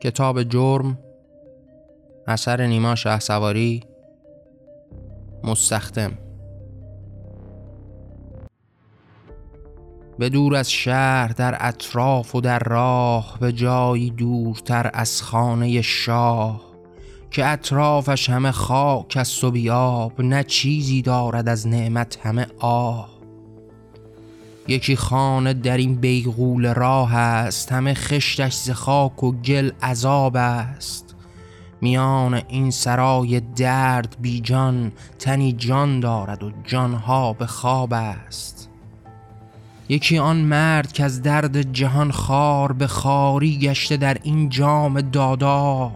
کتاب 0.00 0.42
جرم 0.42 0.98
اثر 2.26 2.66
نیما 2.66 2.94
شه 2.94 3.18
سواری 3.18 3.82
مستخدم. 5.44 6.12
به 10.18 10.28
دور 10.28 10.56
از 10.56 10.70
شهر 10.70 11.28
در 11.28 11.56
اطراف 11.60 12.34
و 12.34 12.40
در 12.40 12.58
راه 12.58 13.36
به 13.40 13.52
جایی 13.52 14.10
دورتر 14.10 14.90
از 14.94 15.22
خانه 15.22 15.82
شاه 15.82 16.68
که 17.30 17.46
اطرافش 17.46 18.30
همه 18.30 18.50
خاک 18.50 19.16
است 19.16 19.44
و 19.44 19.50
نه 20.18 20.44
چیزی 20.44 21.02
دارد 21.02 21.48
از 21.48 21.66
نعمت 21.66 22.18
همه 22.22 22.46
آه. 22.58 23.17
یکی 24.68 24.96
خانه 24.96 25.54
در 25.54 25.76
این 25.76 25.94
بیغول 25.94 26.74
راه 26.74 27.14
است 27.14 27.72
همه 27.72 27.94
خشتش 27.94 28.54
ز 28.54 28.70
خاک 28.70 29.24
و 29.24 29.32
گل 29.32 29.70
عذاب 29.82 30.36
است. 30.36 31.14
میان 31.80 32.42
این 32.48 32.70
سرای 32.70 33.40
درد 33.40 34.16
بی 34.20 34.40
جان 34.40 34.92
تنی 35.18 35.52
جان 35.52 36.00
دارد 36.00 36.42
و 36.42 36.52
جانها 36.64 37.32
به 37.32 37.46
خواب 37.46 37.92
است. 37.92 38.68
یکی 39.88 40.18
آن 40.18 40.36
مرد 40.36 40.92
که 40.92 41.04
از 41.04 41.22
درد 41.22 41.72
جهان 41.72 42.10
خار 42.10 42.72
به 42.72 42.86
خاری 42.86 43.58
گشته 43.58 43.96
در 43.96 44.16
این 44.22 44.48
جام 44.48 45.00
دادار 45.00 45.92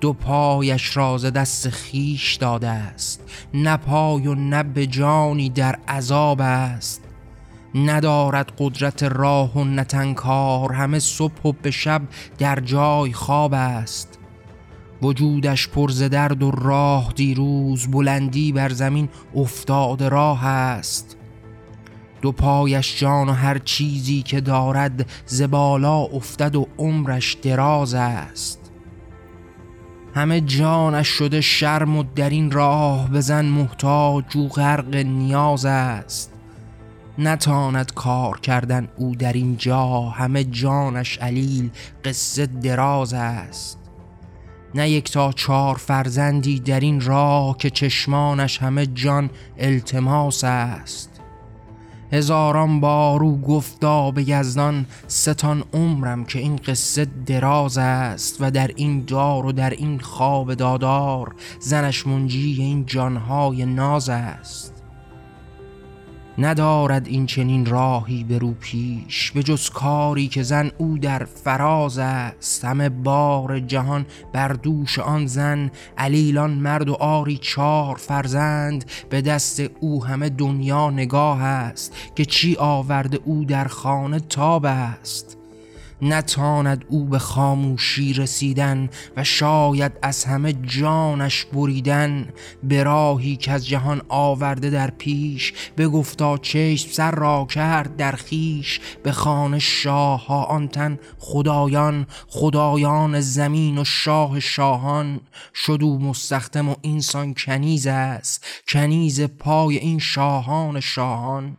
دو 0.00 0.12
پایش 0.12 0.96
راز 0.96 1.24
دست 1.24 1.68
خیش 1.68 2.34
داده 2.34 2.68
است. 2.68 3.20
نه 3.54 3.76
پای 3.76 4.26
و 4.26 4.34
نه 4.34 4.62
به 4.62 4.86
جانی 4.86 5.50
در 5.50 5.78
عذاب 5.88 6.40
است. 6.40 7.05
ندارد 7.76 8.52
قدرت 8.58 9.02
راه 9.02 9.52
و 9.58 9.64
نتنکار. 9.64 10.72
همه 10.72 10.98
صبح 10.98 11.42
و 11.44 11.52
به 11.52 11.70
شب 11.70 12.02
در 12.38 12.60
جای 12.60 13.12
خواب 13.12 13.54
است. 13.54 14.18
وجودش 15.02 15.68
پرز 15.68 16.02
درد 16.02 16.42
و 16.42 16.50
راه 16.50 17.12
دیروز 17.16 17.86
بلندی 17.90 18.52
بر 18.52 18.68
زمین 18.68 19.08
افتاد 19.34 20.02
راه 20.02 20.46
است. 20.46 21.16
دو 22.22 22.32
پایش 22.32 23.00
جان 23.00 23.28
و 23.28 23.32
هر 23.32 23.58
چیزی 23.58 24.22
که 24.22 24.40
دارد 24.40 25.10
زبالا 25.26 25.96
افتد 25.96 26.56
و 26.56 26.66
عمرش 26.78 27.34
دراز 27.34 27.94
است. 27.94 28.72
همه 30.14 30.40
جانش 30.40 31.08
شده 31.08 31.40
شرم 31.40 31.96
و 31.96 32.04
در 32.14 32.30
این 32.30 32.50
راه 32.50 33.10
بزن 33.10 33.44
محتاج 33.44 34.36
و 34.36 34.48
غرق 34.48 34.94
نیاز 34.94 35.64
است. 35.64 36.35
نتاند 37.18 37.94
کار 37.94 38.40
کردن 38.40 38.88
او 38.96 39.14
در 39.14 39.32
این 39.32 39.56
جا. 39.56 40.00
همه 40.00 40.44
جانش 40.44 41.18
علیل 41.18 41.70
قصه 42.04 42.46
دراز 42.46 43.14
است. 43.14 43.78
نه 44.74 44.90
یک 44.90 45.12
تا 45.12 45.32
چهار 45.32 45.74
فرزندی 45.74 46.60
در 46.60 46.80
این 46.80 47.00
راه 47.00 47.56
که 47.56 47.70
چشمانش 47.70 48.62
همه 48.62 48.86
جان 48.86 49.30
التماس 49.58 50.44
است. 50.44 51.10
هزاران 52.12 52.80
بار 52.80 53.22
او 53.22 53.40
گفتا 53.40 54.10
به 54.10 54.28
یزدان 54.28 54.86
ستان 55.08 55.64
عمرم 55.72 56.24
که 56.24 56.38
این 56.38 56.56
قصه 56.56 57.06
دراز 57.26 57.78
است 57.78 58.36
و 58.40 58.50
در 58.50 58.70
این 58.76 59.04
دار 59.04 59.46
و 59.46 59.52
در 59.52 59.70
این 59.70 59.98
خواب 59.98 60.54
دادار 60.54 61.34
زنش 61.60 62.06
منجی 62.06 62.56
این 62.58 62.86
جانهای 62.86 63.66
ناز 63.66 64.08
است. 64.08 64.75
ندارد 66.38 67.06
این 67.06 67.26
چنین 67.26 67.66
راهی 67.66 68.24
به 68.24 68.38
رو 68.38 68.52
پیش 68.52 69.32
به 69.32 69.42
جز 69.42 69.70
کاری 69.70 70.28
که 70.28 70.42
زن 70.42 70.70
او 70.78 70.98
در 70.98 71.24
فراز 71.24 71.98
است. 71.98 72.64
همه 72.64 72.88
بار 72.88 73.60
جهان 73.60 74.06
بر 74.32 74.48
دوش 74.48 74.98
آن 74.98 75.26
زن 75.26 75.70
علیلان 75.98 76.50
مرد 76.50 76.88
و 76.88 76.94
آری 76.94 77.38
چار 77.38 77.96
فرزند. 77.96 78.84
به 79.10 79.20
دست 79.20 79.62
او 79.80 80.04
همه 80.04 80.28
دنیا 80.28 80.90
نگاه 80.90 81.42
است 81.42 81.96
که 82.14 82.24
چی 82.24 82.56
آورده 82.56 83.18
او 83.24 83.44
در 83.44 83.64
خانه 83.64 84.20
تاب 84.20 84.64
است. 84.64 85.35
نتاند 86.02 86.84
او 86.88 87.04
به 87.04 87.18
خاموشی 87.18 88.12
رسیدن 88.12 88.88
و 89.16 89.24
شاید 89.24 89.92
از 90.02 90.24
همه 90.24 90.52
جانش 90.52 91.44
بریدن 91.44 92.28
به 92.62 92.82
راهی 92.82 93.36
که 93.36 93.52
از 93.52 93.66
جهان 93.66 94.02
آورده 94.08 94.70
در 94.70 94.90
پیش 94.90 95.52
به 95.76 95.88
گفتا 95.88 96.38
چشم 96.38 96.90
سر 96.92 97.10
را 97.10 97.46
کرد 97.50 97.96
در 97.96 98.12
خیش 98.12 98.80
به 99.02 99.12
خانه 99.12 99.58
شاه 99.58 100.26
ها 100.26 100.44
آن 100.44 100.68
تن 100.68 100.98
خدایان 101.18 102.06
خدایان 102.28 103.20
زمین 103.20 103.78
و 103.78 103.84
شاه 103.84 104.40
شاهان. 104.40 105.20
شد 105.54 105.78
او 105.82 105.98
مستخدم 105.98 106.68
و 106.68 106.74
اینسان 106.82 107.34
کنیز 107.34 107.86
است 107.86 108.44
کنیز 108.68 109.20
پای 109.20 109.76
این 109.76 109.98
شاهان 109.98 110.80
شاهان. 110.80 111.56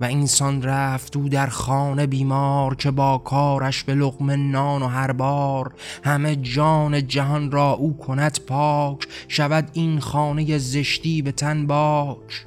و 0.00 0.04
اینسان 0.04 0.62
رفت 0.62 1.16
او 1.16 1.28
در 1.28 1.46
خانه 1.46 2.06
بیمار 2.06 2.74
که 2.74 2.90
با 2.90 3.18
کارش 3.18 3.84
به 3.84 3.94
لقمه 3.94 4.36
نان 4.36 4.82
و 4.82 4.86
هر 4.86 5.12
بار 5.12 5.74
همه 6.04 6.36
جان 6.36 7.06
جهان 7.06 7.50
را 7.50 7.70
او 7.70 7.96
کند 7.96 8.38
پاک 8.46 9.06
شود 9.28 9.70
این 9.72 10.00
خانه 10.00 10.58
زشتی 10.58 11.22
به 11.22 11.32
تن 11.32 11.66
باک. 11.66 12.46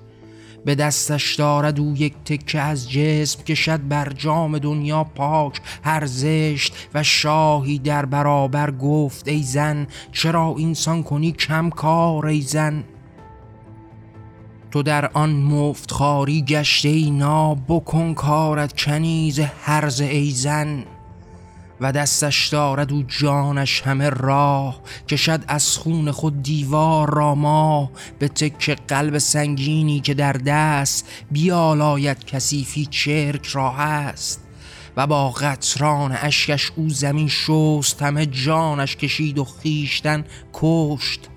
به 0.66 0.76
دستش 0.76 1.36
دارد 1.36 1.80
او 1.80 1.94
یک 1.98 2.14
تکه 2.26 2.60
از 2.60 2.92
جسم 2.92 3.44
کشد 3.44 3.88
بر 3.88 4.14
جام 4.18 4.58
دنیا 4.58 5.04
پاک. 5.04 5.62
هر 5.84 6.06
زشت 6.06 6.90
و 6.94 7.04
شاهی 7.04 7.80
در 7.80 8.06
برابر 8.06 8.72
گفت 8.72 9.28
ای 9.28 9.44
زن 9.44 9.88
چرا 10.12 10.56
اینسان 10.58 11.04
کنی 11.04 11.32
کم 11.32 11.70
کار 11.70 12.26
ای 12.26 12.42
زن؟ 12.42 12.84
تو 14.74 14.84
در 14.84 15.10
آن 15.14 15.30
مفت 15.30 15.92
خاری 15.92 16.42
گشته 16.42 16.90
ای 16.90 17.12
نا 17.12 17.56
بکن 17.56 18.14
کارت 18.14 18.82
کنیز 18.82 19.40
هرز 19.40 20.02
ای 20.02 20.32
زن. 20.32 20.86
و 21.82 21.92
دستش 21.92 22.48
دارد 22.48 22.92
و 22.92 23.04
جانش 23.04 23.82
همه 23.82 24.10
راه 24.10 24.82
کشد 25.08 25.44
از 25.48 25.78
خون 25.78 26.12
خود 26.12 26.44
دیوار 26.44 27.14
را 27.14 27.36
ما 27.36 27.92
به 28.20 28.28
تک 28.28 28.80
قلب 28.88 29.18
سنگینی 29.18 30.00
که 30.00 30.14
در 30.14 30.34
دست 30.34 31.10
بیالاید 31.32 32.26
کسیفی 32.26 32.86
چرک 32.86 33.46
را 33.46 33.70
هست. 33.70 34.42
و 34.98 35.08
با 35.08 35.30
قطران 35.30 36.12
اشکش 36.12 36.72
او 36.76 36.90
زمین 36.90 37.28
شست 37.28 38.02
همه 38.02 38.26
جانش 38.26 38.96
کشید 38.96 39.38
و 39.38 39.44
خیشتن 39.44 40.26
کشت. 40.54 41.30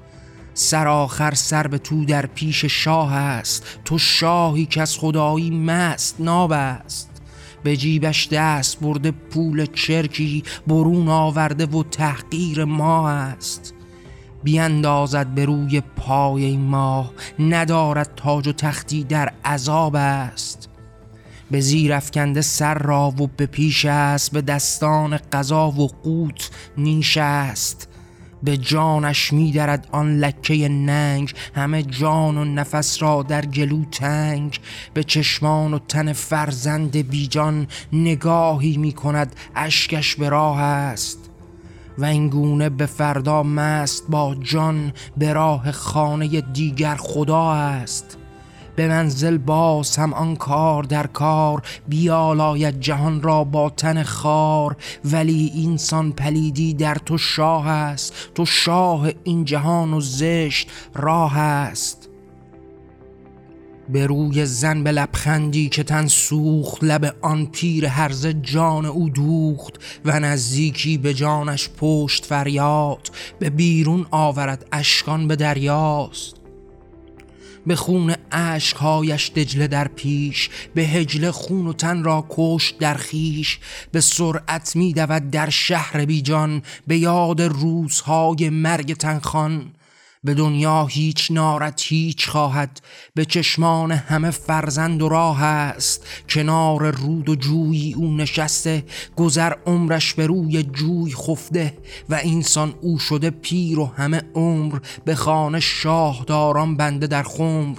سر 0.59 0.89
آخر 0.89 1.35
سر 1.35 1.67
به 1.67 1.79
تو 1.79 2.05
در 2.05 2.27
پیش 2.27 2.65
شاه 2.65 3.13
است. 3.13 3.79
تو 3.85 3.99
شاهی 3.99 4.67
که 4.67 4.83
از 4.83 4.99
خدایی 4.99 5.51
مست 5.51 6.17
ناب 6.19 6.53
است 6.53 7.11
به 7.63 7.77
جیبش 7.77 8.29
دست 8.29 8.81
برده 8.81 9.11
پول 9.11 9.67
چرکی 9.67 10.43
برون 10.67 11.09
آورده 11.09 11.67
و 11.67 11.83
تحقیر 11.83 12.65
ما 12.65 13.11
است. 13.11 13.75
بیاندازد 14.43 15.27
به 15.27 15.45
روی 15.45 15.81
پای 15.81 16.57
ماه 16.57 17.13
ندارد 17.39 18.11
تاج 18.17 18.49
و 18.49 18.53
تختی 18.53 19.05
در 19.05 19.33
عذاب 19.45 19.97
است. 19.97 20.69
به 21.51 21.61
زیر 21.61 21.93
افکنده 21.93 22.43
سر 22.43 22.75
را 22.75 23.15
و 23.19 23.27
به 23.27 23.47
پیش 23.47 23.85
است 23.85 24.33
به 24.33 24.43
دستان 24.43 25.19
قضا 25.33 25.71
و 25.71 25.89
قوت 25.89 26.51
نیش 26.79 27.17
است. 27.17 27.89
به 28.47 28.57
جانش 28.57 29.33
میدرد 29.33 29.89
آن 29.93 30.19
لکه 30.19 30.69
ننگ. 30.69 31.35
همه 31.55 31.83
جان 31.83 32.39
و 32.39 32.45
نفس 32.45 33.03
را 33.03 33.23
در 33.23 33.47
گلو 33.47 33.85
تنگ. 33.85 34.61
به 34.95 35.05
چشمان 35.05 35.75
و 35.75 35.79
تن 35.79 36.13
فرزند 36.13 36.97
بیجان 36.97 37.67
نگاهی 37.93 38.77
می 38.77 38.93
کند 38.93 39.37
اشکش 39.57 40.17
به 40.17 40.29
راه 40.29 40.61
است. 40.61 41.31
و 41.99 42.05
اینگونه 42.05 42.69
به 42.69 42.87
فردا 42.87 43.43
مست 43.43 44.05
با 44.09 44.35
جان 44.35 44.93
به 45.17 45.33
راه 45.33 45.73
خانه 45.73 46.41
دیگر 46.41 46.97
خدا 46.97 47.53
است. 47.53 48.19
به 48.77 48.89
منزل 48.89 49.39
باز 49.39 49.97
هم 49.97 50.13
آن 50.15 50.37
کار 50.37 50.83
در 50.83 51.07
کار 51.07 51.63
بیالاید 51.89 52.81
جهان 52.81 53.23
را 53.23 53.45
با 53.45 53.71
تن 53.71 54.03
خار. 54.03 54.77
ولی 55.05 55.53
اینسان 55.55 56.13
پلیدی 56.13 56.75
در 56.75 56.95
تو 56.95 57.19
شاه 57.19 57.67
است 57.67 58.15
تو 58.35 58.47
شاه 58.47 59.09
این 59.25 59.45
جهان 59.45 59.95
و 59.95 60.01
زشت 60.01 60.71
راه 60.95 61.39
است. 61.39 62.09
به 63.89 64.07
روی 64.07 64.47
زن 64.47 64.85
به 64.85 64.93
لبخندی 64.93 65.69
که 65.69 65.83
تن 65.83 66.07
سوخت 66.07 66.85
لب 66.85 67.17
آن 67.23 67.47
پیر 67.47 67.87
هرز 67.87 68.27
جان 68.27 68.87
او 68.87 69.09
دوخت. 69.09 69.75
و 70.05 70.21
نزدیکی 70.21 70.99
به 70.99 71.15
جانش 71.15 71.71
پشت 71.81 72.25
فریاد 72.25 73.11
به 73.39 73.51
بیرون 73.51 74.07
آورد 74.11 74.67
اشکان 74.73 75.29
به 75.29 75.37
دریاست. 75.37 76.46
به 77.67 77.77
خون 77.77 78.15
عشقهایش 78.33 79.31
دجله 79.31 79.67
در 79.67 79.89
پیش 79.89 80.51
به 80.75 80.83
هجله 80.83 81.31
خون 81.31 81.67
و 81.67 81.73
تن 81.73 82.05
را 82.05 82.27
کشت 82.31 82.79
در 82.79 82.95
خیش. 82.95 83.59
به 83.93 84.01
سرعت 84.01 84.77
می 84.77 84.93
دود 84.93 85.31
در 85.31 85.51
شهر 85.51 86.05
بیجان 86.05 86.63
به 86.87 86.99
یاد 86.99 87.43
روزهای 87.43 88.51
مرگ 88.51 88.95
تنخان 88.95 89.73
به 90.27 90.35
دنیا 90.35 90.87
هیچ 90.87 91.31
نارت 91.31 91.83
هیچ 91.85 92.29
خواهد 92.29 92.81
به 93.15 93.25
چشمان 93.25 93.93
همه 93.93 94.31
فرزند 94.31 95.03
و 95.03 95.09
راه 95.09 95.43
است. 95.43 96.07
کنار 96.29 96.91
رود 96.91 97.29
و 97.29 97.35
جوی 97.35 97.95
او 97.97 98.17
نشسته 98.17 98.85
گذر 99.17 99.53
عمرش 99.67 100.15
به 100.15 100.27
روی 100.27 100.63
جوی 100.63 101.13
خفته 101.15 101.79
و 102.09 102.15
اینسان 102.15 102.75
او 102.81 102.99
شده 102.99 103.31
پیر 103.31 103.79
و 103.79 103.87
همه 103.97 104.23
عمر 104.35 104.79
به 105.05 105.15
خانه 105.15 105.61
شاهداران 105.61 106.77
بنده 106.77 107.07
در 107.07 107.23
خمر. 107.23 107.79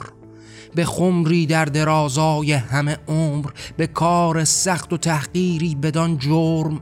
به 0.76 0.86
خمری 0.86 1.46
در 1.46 1.66
درازای 1.66 2.54
همه 2.54 2.98
عمر 3.08 3.46
به 3.78 3.88
کار 3.88 4.44
سخت 4.44 4.94
و 4.94 4.98
تحقیری 4.98 5.76
بدان 5.76 6.18
جرم. 6.18 6.82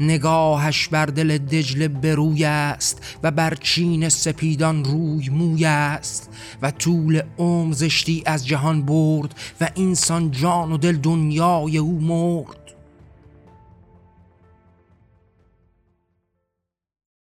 نگاهش 0.00 0.88
بر 0.88 1.06
دل 1.06 1.38
دجله 1.38 1.88
بروی 1.88 2.44
است 2.44 3.18
و 3.22 3.30
بر 3.30 3.54
چین 3.54 4.08
سپیدان 4.08 4.84
روی 4.84 5.28
موی 5.28 5.64
است 5.64 6.30
و 6.62 6.70
طول 6.70 7.22
عمر 7.38 7.72
زشتی 7.72 8.22
از 8.26 8.46
جهان 8.46 8.82
برد 8.82 9.34
و 9.60 9.70
اینسان 9.74 10.30
جان 10.30 10.72
و 10.72 10.76
دل 10.76 10.96
دنیای 10.96 11.78
او 11.78 12.00
مرد. 12.00 12.67